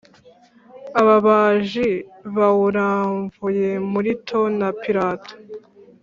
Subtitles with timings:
[0.99, 1.87] Ababaji
[2.35, 5.33] bawuramvuye Mulito na pilato